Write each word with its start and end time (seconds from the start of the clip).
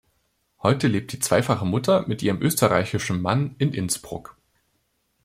Heute 0.63 0.87
lebt 0.87 1.11
die 1.11 1.19
zweifache 1.19 1.63
Mutter 1.67 2.07
mit 2.07 2.23
ihrem 2.23 2.41
österreichischen 2.41 3.21
Mann 3.21 3.53
in 3.59 3.71
Innsbruck. 3.71 4.35